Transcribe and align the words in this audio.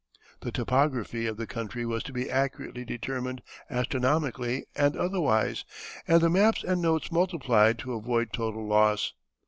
The 0.39 0.51
topography 0.51 1.27
of 1.27 1.37
the 1.37 1.45
country 1.45 1.85
was 1.85 2.01
to 2.05 2.11
be 2.11 2.27
accurately 2.27 2.83
determined, 2.83 3.43
astronomically 3.69 4.65
and 4.75 4.95
otherwise, 4.97 5.63
and 6.07 6.19
the 6.21 6.27
maps 6.31 6.63
and 6.63 6.81
notes 6.81 7.11
multiplied 7.11 7.77
to 7.77 7.93
avoid 7.93 8.33
total 8.33 8.65
loss. 8.65 9.13